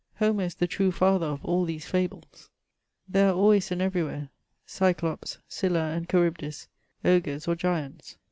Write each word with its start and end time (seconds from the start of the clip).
Homer 0.15 0.45
is 0.45 0.55
the 0.55 0.65
true 0.65 0.91
father 0.91 1.27
of 1.27 1.45
all 1.45 1.63
these 1.63 1.85
fables. 1.85 2.49
There 3.07 3.29
are 3.29 3.35
always 3.35 3.69
and 3.69 3.83
everywhere 3.83 4.29
Cyclops, 4.65 5.37
Scylla 5.47 5.91
and 5.93 6.09
Chary 6.09 6.31
bdis, 6.31 6.65
ogres 7.05 7.47
or 7.47 7.55
grants. 7.55 8.17